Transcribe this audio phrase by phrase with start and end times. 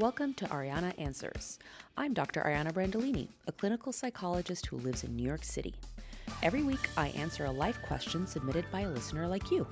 [0.00, 1.60] Welcome to Ariana Answers.
[1.96, 2.42] I'm Dr.
[2.42, 5.72] Ariana Brandolini, a clinical psychologist who lives in New York City.
[6.42, 9.64] Every week, I answer a life question submitted by a listener like you.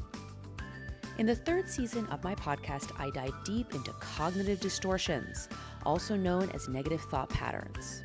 [1.19, 5.49] In the third season of my podcast, I dive deep into cognitive distortions,
[5.85, 8.05] also known as negative thought patterns.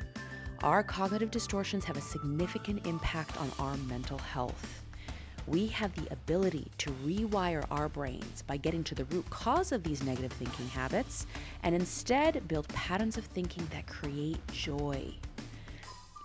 [0.64, 4.82] Our cognitive distortions have a significant impact on our mental health
[5.48, 9.82] we have the ability to rewire our brains by getting to the root cause of
[9.82, 11.26] these negative thinking habits
[11.62, 15.12] and instead build patterns of thinking that create joy.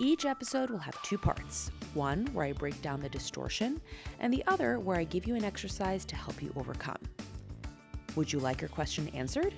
[0.01, 3.79] Each episode will have two parts one where I break down the distortion,
[4.19, 6.97] and the other where I give you an exercise to help you overcome.
[8.15, 9.53] Would you like your question answered?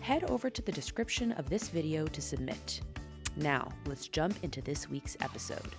[0.00, 2.82] Head over to the description of this video to submit.
[3.36, 5.74] Now, let's jump into this week's episode.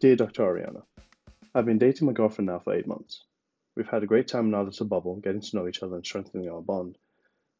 [0.00, 0.42] Dear Dr.
[0.42, 0.82] Ariana,
[1.54, 3.24] I've been dating my girlfriend now for eight months.
[3.76, 6.04] We've had a great time now that's a bubble, getting to know each other and
[6.04, 6.96] strengthening our bond.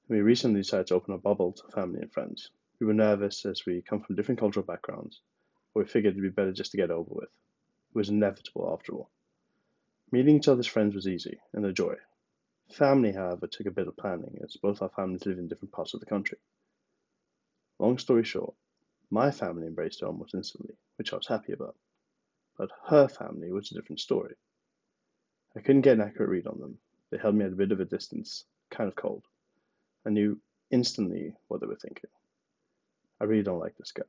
[0.09, 2.48] We recently decided to open a bubble to family and friends.
[2.80, 5.21] We were nervous as we come from different cultural backgrounds,
[5.74, 7.29] but we figured it'd be better just to get over with.
[7.29, 9.10] It was inevitable after all.
[10.10, 11.96] Meeting each other's friends was easy and a joy.
[12.71, 15.93] Family, however, took a bit of planning as both our families live in different parts
[15.93, 16.38] of the country.
[17.79, 18.54] Long story short,
[19.10, 21.77] my family embraced her almost instantly, which I was happy about
[22.63, 24.37] but her family was a different story.
[25.57, 26.79] I couldn't get an accurate read on them.
[27.10, 29.24] They held me at a bit of a distance, kind of cold.
[30.07, 32.10] I knew instantly what they were thinking.
[33.21, 34.05] I really don't like this guy.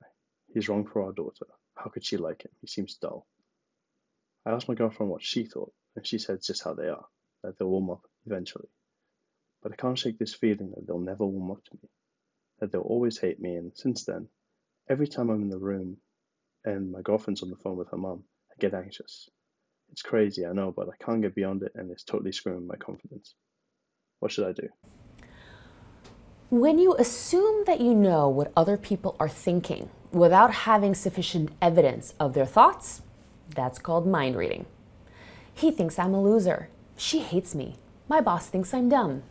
[0.54, 1.48] He's wrong for our daughter.
[1.76, 2.52] How could she like him?
[2.62, 3.26] He seems dull.
[4.46, 7.06] I asked my girlfriend what she thought, and she said it's just how they are,
[7.42, 8.70] that they'll warm up eventually.
[9.64, 11.90] But I can't shake this feeling that they'll never warm up to me,
[12.59, 14.28] that they'll always hate me, and since then,
[14.88, 15.98] every time I'm in the room
[16.64, 19.30] and my girlfriend's on the phone with her mom, I get anxious.
[19.92, 22.76] It's crazy, I know, but I can't get beyond it and it's totally screwing my
[22.76, 23.36] confidence.
[24.20, 24.70] What should I do?
[26.50, 32.14] When you assume that you know what other people are thinking without having sufficient evidence
[32.20, 33.02] of their thoughts,
[33.56, 34.66] that's called mind reading.
[35.53, 36.70] He thinks I'm a loser.
[36.96, 37.75] She hates me.
[38.08, 39.24] My boss thinks I'm dumb.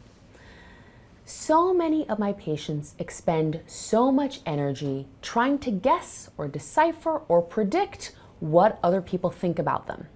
[1.25, 7.41] So many of my patients expend so much energy trying to guess or decipher or
[7.41, 10.09] predict what other people think about them.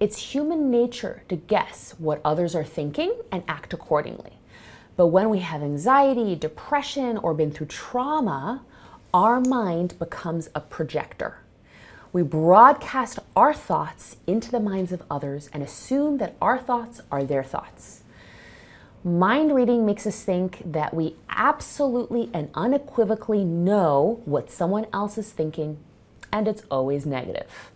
[0.00, 4.32] It's human nature to guess what others are thinking and act accordingly.
[4.96, 8.64] But when we have anxiety, depression, or been through trauma,
[9.14, 11.38] our mind becomes a projector.
[12.12, 17.22] We broadcast our thoughts into the minds of others and assume that our thoughts are
[17.22, 18.02] their thoughts.
[19.04, 25.30] Mind reading makes us think that we absolutely and unequivocally know what someone else is
[25.30, 25.78] thinking
[26.32, 27.70] and it's always negative.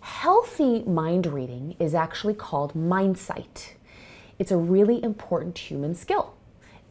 [0.00, 3.76] Healthy mind reading is actually called mindsight.
[4.38, 6.34] It's a really important human skill.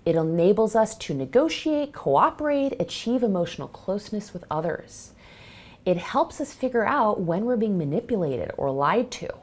[0.06, 5.12] It enables us to negotiate, cooperate, achieve emotional closeness with others.
[5.86, 9.34] It helps us figure out when we're being manipulated or lied to.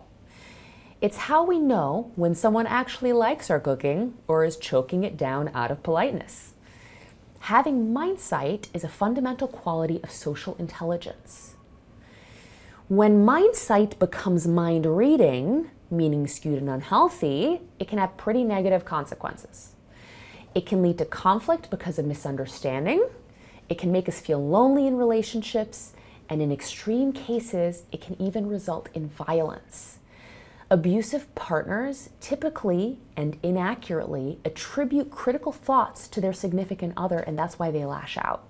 [1.00, 5.50] It's how we know when someone actually likes our cooking or is choking it down
[5.55, 6.55] out of politeness.
[7.41, 11.54] Having mindsight is a fundamental quality of social intelligence.
[12.88, 19.72] When mindsight becomes mind reading, meaning skewed and unhealthy, it can have pretty negative consequences.
[20.54, 23.06] It can lead to conflict because of misunderstanding.
[23.69, 25.93] It can make us feel lonely in relationships.
[26.28, 29.99] And in extreme cases, it can even result in violence.
[30.71, 37.71] Abusive partners typically and inaccurately attribute critical thoughts to their significant other, and that's why
[37.71, 38.45] they lash out.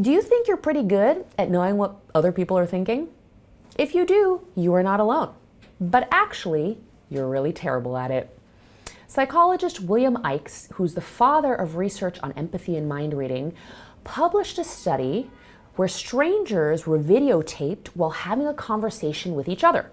[0.00, 3.08] Do you think you're pretty good at knowing what other people are thinking?
[3.76, 5.34] If you do, you are not alone.
[5.80, 6.78] But actually,
[7.10, 8.34] you're really terrible at it.
[9.06, 13.54] Psychologist William Ickes, who's the father of research on empathy and mind reading,
[14.04, 15.30] published a study
[15.76, 19.90] where strangers were videotaped while having a conversation with each other.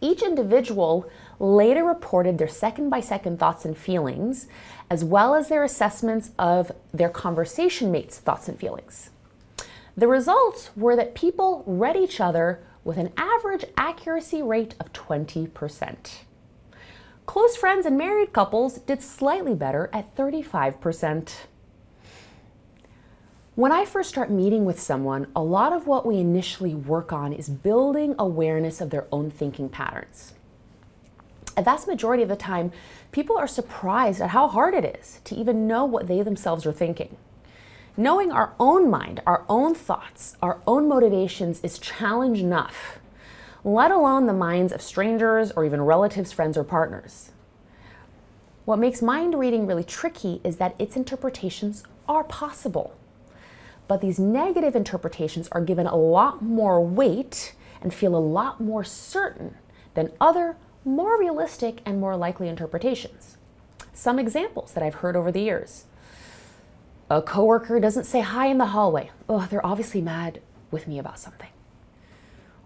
[0.00, 1.08] Each individual
[1.38, 4.46] later reported their second by second thoughts and feelings,
[4.90, 9.10] as well as their assessments of their conversation mates' thoughts and feelings.
[9.96, 15.96] The results were that people read each other with an average accuracy rate of 20%.
[17.24, 21.32] Close friends and married couples did slightly better at 35%.
[23.56, 27.32] When I first start meeting with someone, a lot of what we initially work on
[27.32, 30.34] is building awareness of their own thinking patterns.
[31.56, 32.70] A vast majority of the time,
[33.12, 36.72] people are surprised at how hard it is to even know what they themselves are
[36.72, 37.16] thinking.
[37.96, 42.98] Knowing our own mind, our own thoughts, our own motivations is challenge enough,
[43.64, 47.30] let alone the minds of strangers or even relatives, friends, or partners.
[48.66, 52.94] What makes mind reading really tricky is that its interpretations are possible.
[53.88, 58.84] But these negative interpretations are given a lot more weight and feel a lot more
[58.84, 59.56] certain
[59.94, 63.36] than other, more realistic and more likely interpretations.
[63.92, 65.84] Some examples that I've heard over the years.
[67.08, 69.10] A coworker doesn't say hi in the hallway.
[69.28, 70.40] Oh, they're obviously mad
[70.70, 71.50] with me about something.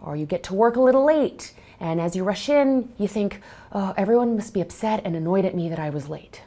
[0.02, 3.42] Or you get to work a little late, and as you rush in, you think,
[3.72, 6.42] oh, everyone must be upset and annoyed at me that I was late.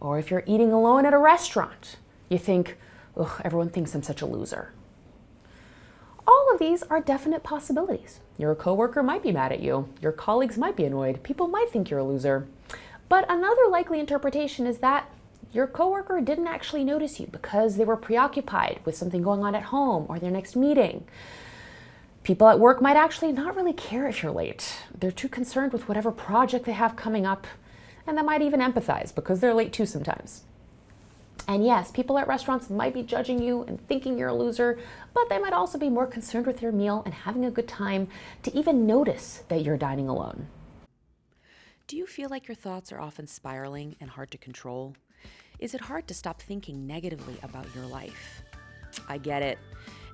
[0.00, 1.96] Or if you're eating alone at a restaurant,
[2.30, 2.78] you think,
[3.18, 4.72] oh, everyone thinks I'm such a loser.
[6.26, 8.20] All of these are definite possibilities.
[8.36, 9.88] Your coworker might be mad at you.
[10.00, 11.22] Your colleagues might be annoyed.
[11.22, 12.46] People might think you're a loser.
[13.08, 15.10] But another likely interpretation is that
[15.52, 19.64] your coworker didn't actually notice you because they were preoccupied with something going on at
[19.64, 21.04] home or their next meeting.
[22.22, 24.82] People at work might actually not really care if you're late.
[24.98, 27.46] They're too concerned with whatever project they have coming up,
[28.06, 30.42] and they might even empathize because they're late too sometimes.
[31.46, 34.78] And yes, people at restaurants might be judging you and thinking you're a loser,
[35.14, 38.08] but they might also be more concerned with your meal and having a good time
[38.42, 40.48] to even notice that you're dining alone.
[41.86, 44.94] Do you feel like your thoughts are often spiraling and hard to control?
[45.58, 48.42] Is it hard to stop thinking negatively about your life?
[49.08, 49.58] I get it,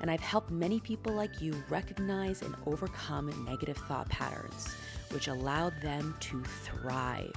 [0.01, 4.73] and I've helped many people like you recognize and overcome negative thought patterns,
[5.11, 7.33] which allowed them to thrive.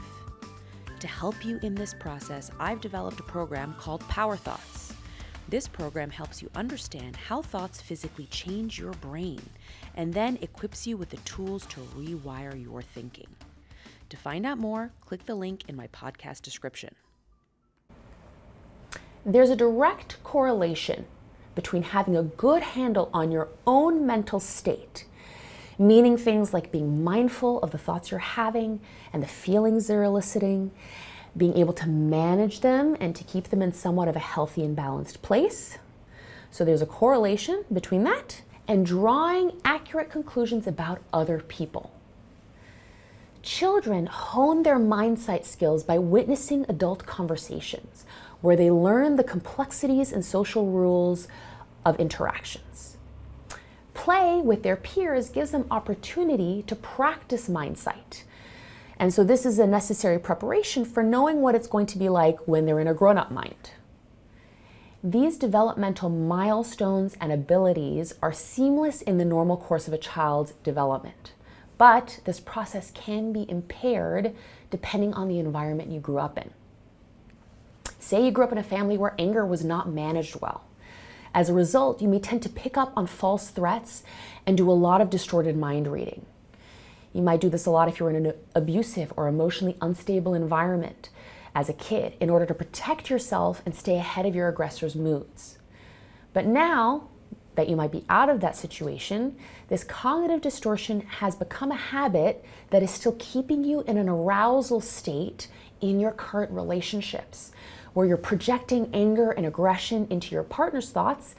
[1.00, 4.94] To help you in this process, I've developed a program called Power Thoughts.
[5.48, 9.42] This program helps you understand how thoughts physically change your brain
[9.96, 13.28] and then equips you with the tools to rewire your thinking.
[14.10, 16.96] To find out more, click the link in my podcast description.
[19.24, 21.06] There's a direct correlation
[21.54, 25.06] between having a good handle on your own mental state,
[25.78, 28.80] meaning things like being mindful of the thoughts you're having
[29.14, 30.72] and the feelings they're eliciting,
[31.36, 34.76] being able to manage them and to keep them in somewhat of a healthy and
[34.76, 35.78] balanced place.
[36.50, 41.92] So there's a correlation between that and drawing accurate conclusions about other people.
[43.44, 48.06] Children hone their mindsight skills by witnessing adult conversations
[48.42, 51.28] where they learn the complexities and social rules
[51.86, 52.97] of interactions.
[54.08, 58.24] Play with their peers gives them opportunity to practice mindsight.
[58.98, 62.40] And so this is a necessary preparation for knowing what it's going to be like
[62.48, 63.72] when they're in a grown-up mind.
[65.04, 71.34] These developmental milestones and abilities are seamless in the normal course of a child's development.
[71.78, 74.34] But this process can be impaired
[74.72, 76.52] depending on the environment you grew up in.
[78.00, 80.64] Say you grew up in a family where anger was not managed well.
[81.38, 84.02] As a result, you may tend to pick up on false threats
[84.48, 86.26] and do a lot of distorted mind reading.
[87.14, 91.10] You might do this a lot if you're in an abusive or emotionally unstable environment
[91.54, 95.60] as a kid in order to protect yourself and stay ahead of your aggressor's moods.
[96.34, 97.08] But now
[97.54, 99.38] that you might be out of that situation,
[99.68, 104.82] this cognitive distortion has become a habit that is still keeping you in an arousal
[104.82, 105.50] state
[105.82, 107.52] in your current relationships
[107.98, 111.34] where you're projecting anger and aggression into your partner's thoughts,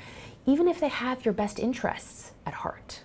[0.44, 3.02] even if they have your best interests at heart.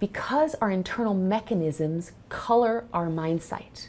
[0.00, 3.88] Because our internal mechanisms color our mindsight,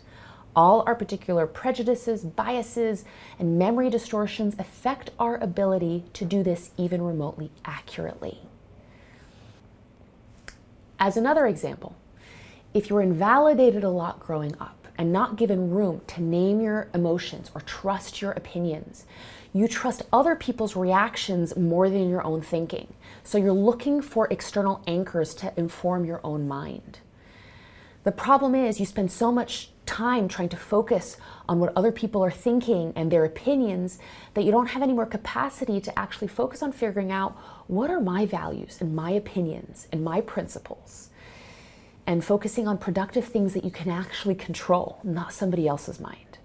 [0.55, 3.03] all our particular prejudices, biases,
[3.39, 8.41] and memory distortions affect our ability to do this even remotely accurately.
[10.99, 11.95] As another example,
[12.75, 16.89] if you were invalidated a lot growing up, and not given room to name your
[16.93, 19.05] emotions or trust your opinions.
[19.53, 22.93] You trust other people's reactions more than your own thinking.
[23.23, 26.99] So you're looking for external anchors to inform your own mind.
[28.03, 31.15] The problem is you spend so much time trying to focus
[31.47, 33.99] on what other people are thinking and their opinions
[34.33, 37.37] that you don't have any more capacity to actually focus on figuring out
[37.67, 41.08] what are my values and my opinions and my principles
[42.09, 46.39] and focusing on productive things that you can actually control, not somebody else's mind.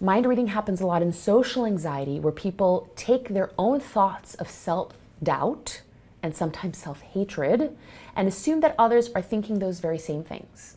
[0.00, 4.48] Mind reading happens a lot in social anxiety where people take their own thoughts of
[4.48, 5.82] self doubt
[6.22, 7.76] and sometimes self hatred
[8.14, 10.76] and assume that others are thinking those very same things.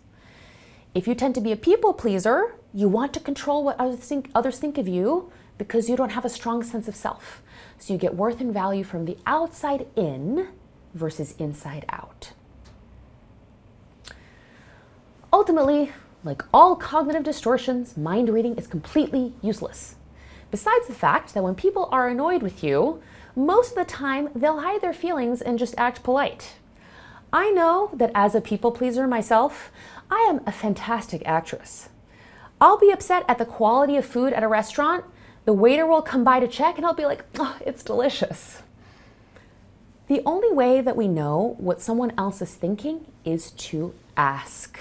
[0.96, 4.32] If you tend to be a people pleaser, you want to control what others think,
[4.34, 7.44] others think of you because you don't have a strong sense of self.
[7.78, 10.48] So you get worth and value from the outside in
[10.96, 12.32] versus inside out.
[15.32, 15.92] Ultimately,
[16.24, 19.96] like all cognitive distortions, mind reading is completely useless.
[20.50, 23.02] Besides the fact that when people are annoyed with you,
[23.36, 26.56] most of the time they'll hide their feelings and just act polite.
[27.32, 29.72] I know that as a people pleaser myself,
[30.10, 31.90] I am a fantastic actress.
[32.60, 35.06] I'll be upset at the quality of food at a restaurant.
[35.46, 38.64] The waiter will come by to check and I'll be like, oh, it's delicious.
[40.08, 44.80] The only way that we know what someone else is thinking is to ask.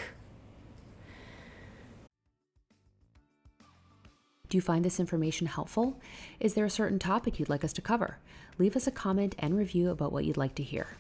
[4.49, 6.01] Do you find this information helpful?
[6.41, 8.19] Is there a certain topic you'd like us to cover?
[8.59, 10.97] Leave us a comment and review about what you'd like to hear.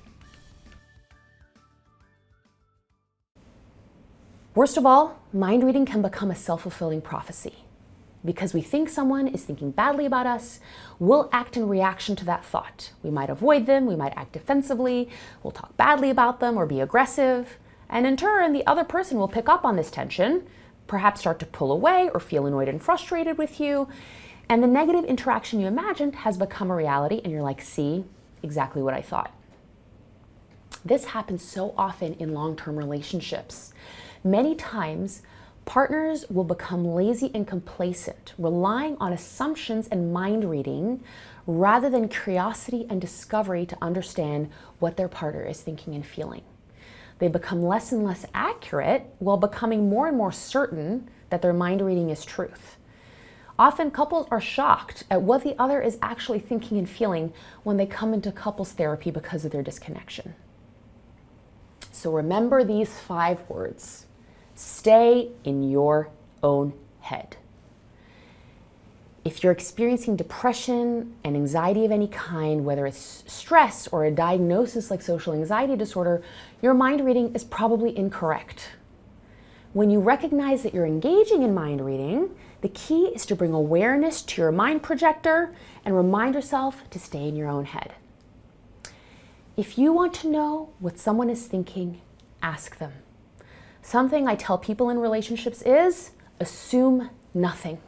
[4.54, 7.64] Worst of all, mind reading can become a self fulfilling prophecy.
[8.24, 10.58] Because we think someone is thinking badly about us,
[10.98, 12.92] we'll act in reaction to that thought.
[13.02, 15.08] We might avoid them, we might act defensively,
[15.42, 17.56] we'll talk badly about them or be aggressive.
[17.88, 20.46] And in turn, the other person will pick up on this tension,
[20.88, 23.88] perhaps start to pull away or feel annoyed and frustrated with you.
[24.48, 28.04] And the negative interaction you imagined has become a reality, and you're like, see,
[28.42, 29.32] exactly what I thought.
[30.84, 33.72] This happens so often in long term relationships.
[34.24, 35.22] Many times,
[35.64, 41.02] partners will become lazy and complacent, relying on assumptions and mind reading
[41.46, 46.42] rather than curiosity and discovery to understand what their partner is thinking and feeling.
[47.18, 51.80] They become less and less accurate while becoming more and more certain that their mind
[51.80, 52.76] reading is truth.
[53.58, 57.32] Often, couples are shocked at what the other is actually thinking and feeling
[57.64, 60.34] when they come into couples therapy because of their disconnection.
[61.90, 64.06] So, remember these five words
[64.54, 66.10] Stay in your
[66.42, 67.36] own head.
[69.28, 74.90] If you're experiencing depression and anxiety of any kind, whether it's stress or a diagnosis
[74.90, 76.22] like social anxiety disorder,
[76.62, 78.70] your mind reading is probably incorrect.
[79.74, 82.30] When you recognize that you're engaging in mind reading,
[82.62, 85.54] the key is to bring awareness to your mind projector
[85.84, 87.96] and remind yourself to stay in your own head.
[89.58, 92.00] If you want to know what someone is thinking,
[92.42, 92.94] ask them.
[93.82, 97.78] Something I tell people in relationships is assume nothing.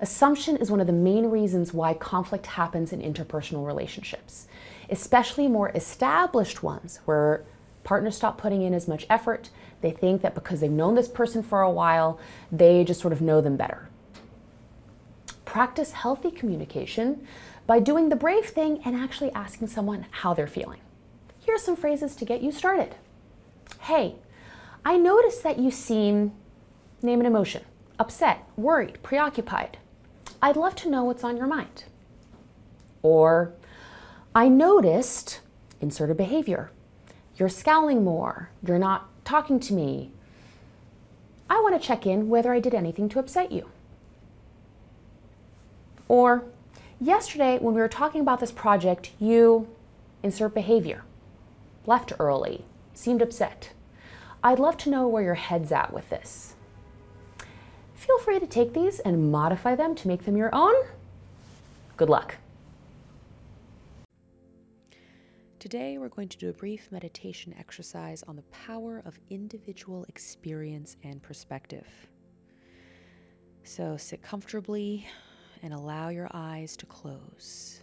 [0.00, 4.46] Assumption is one of the main reasons why conflict happens in interpersonal relationships,
[4.90, 7.44] especially more established ones where
[7.82, 9.48] partners stop putting in as much effort.
[9.80, 12.20] They think that because they've known this person for a while,
[12.52, 13.88] they just sort of know them better.
[15.46, 17.26] Practice healthy communication
[17.66, 20.80] by doing the brave thing and actually asking someone how they're feeling.
[21.40, 22.96] Here are some phrases to get you started.
[23.80, 24.16] Hey,
[24.84, 26.32] I notice that you seem,
[27.02, 27.64] name an emotion,
[27.98, 29.78] upset, worried, preoccupied.
[30.46, 31.86] I'd love to know what's on your mind.
[33.02, 33.52] Or,
[34.32, 35.40] I noticed,
[35.80, 36.70] insert a behavior.
[37.34, 38.50] You're scowling more.
[38.64, 40.12] You're not talking to me.
[41.50, 43.68] I want to check in whether I did anything to upset you.
[46.06, 46.44] Or,
[47.00, 49.66] yesterday when we were talking about this project, you
[50.22, 51.02] insert behavior.
[51.86, 53.72] Left early, seemed upset.
[54.44, 56.55] I'd love to know where your head's at with this.
[58.06, 60.74] Feel free to take these and modify them to make them your own.
[61.96, 62.36] Good luck.
[65.58, 70.96] Today, we're going to do a brief meditation exercise on the power of individual experience
[71.02, 71.88] and perspective.
[73.64, 75.08] So, sit comfortably
[75.62, 77.80] and allow your eyes to close.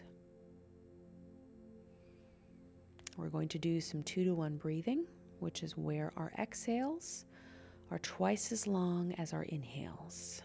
[3.18, 5.06] We're going to do some two to one breathing
[5.44, 7.26] which is where our exhales
[7.94, 10.42] are twice as long as our inhales.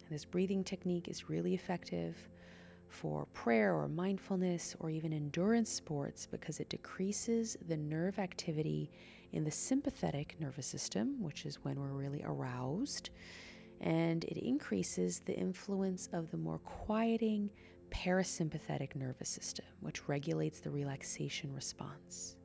[0.00, 2.16] And this breathing technique is really effective
[2.88, 8.90] for prayer or mindfulness or even endurance sports because it decreases the nerve activity
[9.32, 13.10] in the sympathetic nervous system, which is when we're really aroused,
[13.82, 17.50] and it increases the influence of the more quieting
[17.90, 22.36] parasympathetic nervous system, which regulates the relaxation response.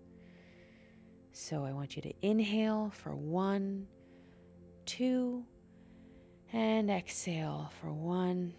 [1.42, 3.88] So I want you to inhale for one,
[4.86, 5.46] two,
[6.52, 8.54] and exhale for one,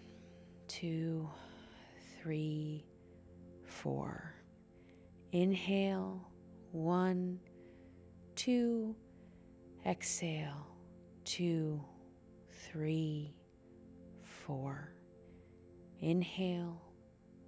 [0.66, 1.28] two,
[2.22, 2.86] three,
[3.66, 4.34] four.
[5.32, 6.26] Inhale,
[6.72, 7.38] one,
[8.34, 8.96] two,
[9.86, 10.66] exhale,
[11.24, 11.84] two,
[12.50, 13.34] three,
[14.24, 14.94] four.
[16.00, 16.80] Inhale,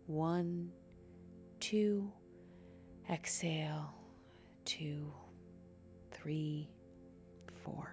[0.05, 0.71] one,
[1.59, 2.12] two,
[3.11, 3.95] exhale,
[4.67, 5.11] two,
[6.23, 6.69] three,
[7.64, 7.93] four.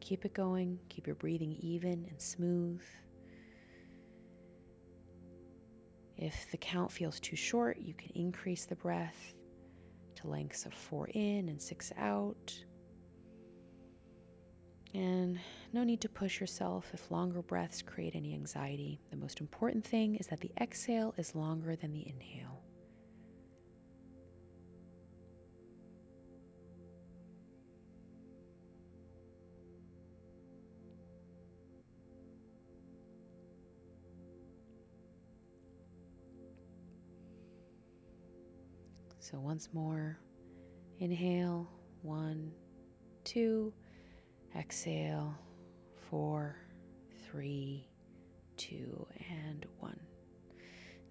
[0.00, 2.82] Keep it going, keep your breathing even and smooth.
[6.16, 9.34] If the count feels too short, you can increase the breath
[10.16, 12.54] to lengths of four in and six out.
[14.94, 15.40] And
[15.72, 19.00] no need to push yourself if longer breaths create any anxiety.
[19.10, 22.53] The most important thing is that the exhale is longer than the inhale.
[39.24, 40.18] So once more,
[40.98, 41.66] inhale,
[42.02, 42.52] one,
[43.24, 43.72] two,
[44.54, 45.34] exhale,
[46.10, 46.58] four,
[47.24, 47.88] three,
[48.58, 49.98] two, and one.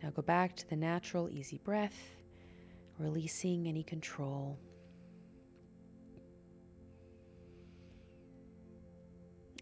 [0.04, 1.98] Now go back to the natural, easy breath,
[3.00, 4.60] releasing any control.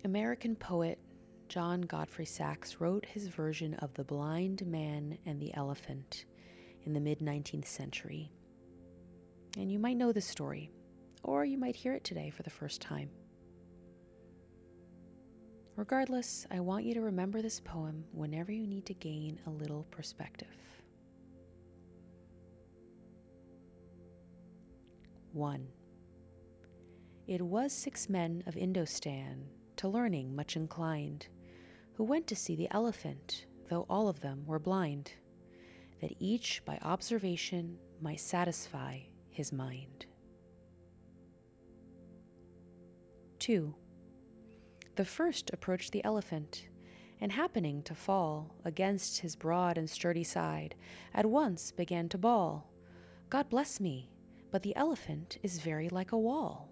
[0.03, 0.99] American poet
[1.47, 6.25] John Godfrey Saxe wrote his version of The Blind Man and the Elephant
[6.83, 8.29] in the mid 19th century.
[9.57, 10.71] And you might know the story,
[11.23, 13.09] or you might hear it today for the first time.
[15.75, 19.83] Regardless, I want you to remember this poem whenever you need to gain a little
[19.91, 20.47] perspective.
[25.33, 25.67] 1.
[27.27, 29.43] It was six men of Indostan,
[29.77, 31.27] to learning much inclined,
[31.93, 35.13] who went to see the elephant, though all of them were blind,
[36.01, 38.99] that each by observation might satisfy
[39.31, 40.05] his mind.
[43.39, 43.73] 2.
[44.95, 46.67] The first approached the elephant,
[47.21, 50.75] and happening to fall against his broad and sturdy side,
[51.13, 52.71] at once began to bawl,
[53.29, 54.11] God bless me,
[54.51, 56.69] but the elephant is very like a wall.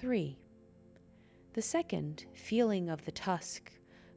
[0.00, 0.38] 3.
[1.54, 3.72] The second, feeling of the tusk,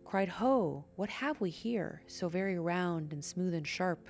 [0.06, 4.08] cried, Ho, what have we here, so very round and smooth and sharp?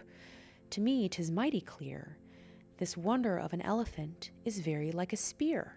[0.74, 2.18] To me, 'tis mighty clear.
[2.78, 5.76] This wonder of an elephant is very like a spear.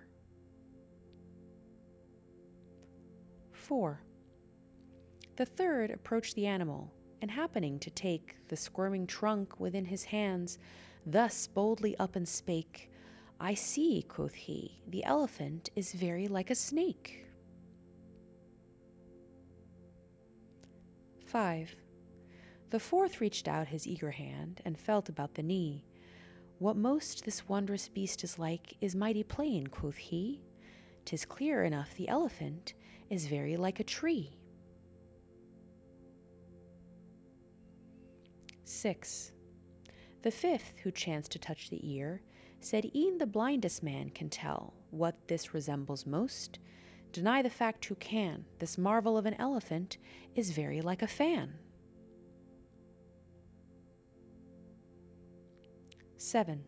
[3.53, 4.01] 4.
[5.37, 10.59] The third approached the animal, and happening to take the squirming trunk within his hands,
[11.05, 12.91] thus boldly up and spake,
[13.39, 17.27] I see, quoth he, the elephant is very like a snake.
[21.27, 21.77] 5.
[22.71, 25.85] The fourth reached out his eager hand and felt about the knee.
[26.59, 30.43] What most this wondrous beast is like is mighty plain, quoth he.
[31.05, 32.75] Tis clear enough the elephant
[33.09, 34.37] is very like a tree.
[38.65, 39.33] 6.
[40.23, 42.21] The fifth, who chanced to touch the ear,
[42.59, 46.59] said, E'en the blindest man can tell what this resembles most.
[47.13, 49.99] Deny the fact who can, this marvel of an elephant
[50.35, 51.55] is very like a fan.
[56.17, 56.63] 7.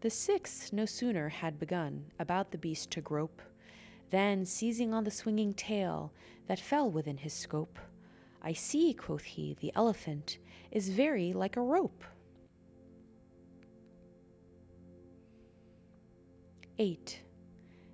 [0.00, 3.40] The sixth no sooner had begun about the beast to grope
[4.10, 6.12] than seizing on the swinging tail
[6.46, 7.78] that fell within his scope,
[8.42, 10.38] I see, quoth he, the elephant
[10.72, 12.04] is very like a rope.
[16.78, 17.22] 8.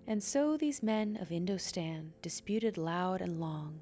[0.06, 3.80] And so these men of Indostan disputed loud and long,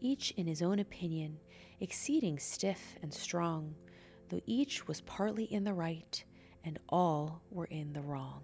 [0.00, 1.36] each in his own opinion,
[1.80, 3.74] exceeding stiff and strong,
[4.28, 6.22] though each was partly in the right
[6.64, 8.42] and all were in the wrong.